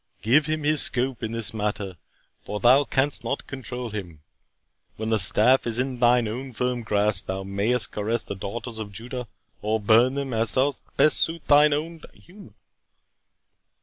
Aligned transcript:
Give 0.23 0.47
him 0.47 0.63
his 0.63 0.81
scope 0.81 1.21
in 1.21 1.31
this 1.31 1.53
matter, 1.53 1.95
for 2.43 2.59
thou 2.59 2.85
canst 2.85 3.23
not 3.23 3.45
control 3.45 3.91
him. 3.91 4.21
When 4.97 5.11
the 5.11 5.19
staff 5.19 5.67
is 5.67 5.77
in 5.77 5.99
thine 5.99 6.27
own 6.27 6.53
firm 6.53 6.81
grasp, 6.81 7.27
thou 7.27 7.43
mayest 7.43 7.91
caress 7.91 8.23
the 8.23 8.33
daughters 8.33 8.79
of 8.79 8.91
Judah, 8.91 9.27
or 9.61 9.79
burn 9.79 10.15
them, 10.15 10.33
as 10.33 10.55
may 10.57 10.71
best 10.97 11.17
suit 11.19 11.45
thine 11.45 11.71
own 11.73 12.01
humour." 12.15 12.55